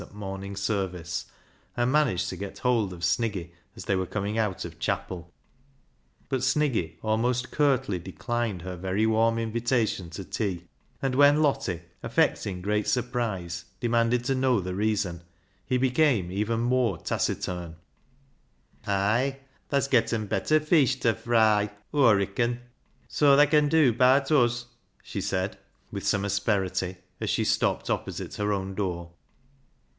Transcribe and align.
at 0.01 0.15
morning 0.15 0.55
service, 0.55 1.25
and 1.77 1.91
managed 1.91 2.27
to 2.27 2.35
get 2.35 2.57
hold 2.59 2.91
of 2.91 3.01
Sniggy 3.03 3.51
as 3.75 3.85
they 3.85 3.95
were 3.95 4.07
coming 4.07 4.35
out 4.35 4.65
of 4.65 4.79
chapel. 4.79 5.31
126 6.29 6.29
BECKSIDE 6.29 6.31
LIGHTS 6.31 6.31
But 6.31 6.41
Sniggy 6.41 6.97
almost 7.07 7.51
curtly 7.51 7.99
declined 7.99 8.63
her 8.63 8.75
very 8.75 9.05
warm 9.05 9.37
invitation 9.37 10.09
to 10.11 10.25
tea, 10.25 10.63
and 11.03 11.13
when 11.13 11.43
Lottie, 11.43 11.81
affect 12.01 12.47
ing 12.47 12.63
great 12.63 12.87
surprise, 12.87 13.65
demanded 13.79 14.23
to 14.25 14.33
know 14.33 14.59
the 14.59 14.73
reason, 14.73 15.21
he 15.67 15.77
became 15.77 16.31
even 16.31 16.61
more 16.61 16.97
taciturn." 16.97 17.75
Ay! 18.87 19.37
tha's 19.69 19.87
getten 19.87 20.25
bet 20.25 20.47
ter 20.47 20.59
feesh 20.59 20.99
ta 20.99 21.13
fry. 21.13 21.69
Aw 21.93 22.09
reacon. 22.11 22.59
Soa 23.07 23.37
thaa 23.37 23.51
con 23.51 23.69
dew 23.69 23.93
baat 23.93 24.31
uz," 24.31 24.65
she 25.03 25.21
said 25.21 25.59
with 25.91 26.05
some 26.07 26.25
asperity, 26.25 26.95
as 27.19 27.29
she 27.29 27.43
stopped 27.45 27.91
opposite 27.91 28.33
her 28.37 28.51
own 28.51 28.73
door. 28.73 29.11